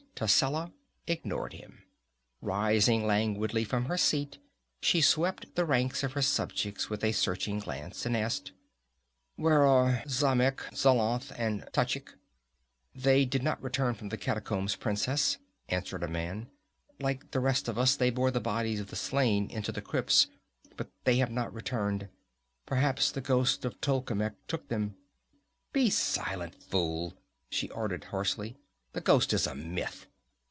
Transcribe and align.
Tascela 0.13 0.71
ignored 1.07 1.53
him. 1.53 1.81
Rising 2.43 3.07
languidly 3.07 3.63
from 3.63 3.85
her 3.85 3.97
seat 3.97 4.37
she 4.79 5.01
swept 5.01 5.55
the 5.55 5.65
ranks 5.65 6.03
of 6.03 6.13
her 6.13 6.21
subjects 6.21 6.91
with 6.91 7.03
a 7.03 7.11
searching 7.11 7.57
glance, 7.57 8.05
and 8.05 8.15
asked: 8.15 8.51
"Where 9.35 9.65
are 9.65 10.03
Xamec, 10.07 10.57
Zlanath 10.75 11.31
and 11.35 11.63
Tachic?" 11.73 12.09
"They 12.93 13.25
did 13.25 13.41
not 13.41 13.63
return 13.63 13.95
from 13.95 14.09
the 14.09 14.17
catacombs, 14.17 14.75
princess," 14.75 15.39
answered 15.69 16.03
a 16.03 16.07
man. 16.07 16.51
"Like 16.99 17.31
the 17.31 17.39
rest 17.39 17.67
of 17.67 17.79
us, 17.79 17.95
they 17.95 18.11
bore 18.11 18.29
the 18.29 18.39
bodies 18.39 18.79
of 18.79 18.91
the 18.91 18.95
slain 18.95 19.49
into 19.49 19.71
the 19.71 19.81
crypts, 19.81 20.27
but 20.77 20.91
they 21.03 21.17
have 21.17 21.31
not 21.31 21.51
returned. 21.51 22.09
Perhaps 22.67 23.11
the 23.11 23.21
ghost 23.21 23.65
of 23.65 23.81
Tolkemec 23.81 24.33
took 24.47 24.67
them." 24.67 24.93
"Be 25.73 25.89
silent, 25.89 26.61
fool!" 26.61 27.15
she 27.49 27.71
ordered 27.71 28.03
harshly. 28.03 28.55
"The 28.93 29.01
ghost 29.01 29.33
is 29.33 29.47
a 29.47 29.55
myth." 29.55 30.05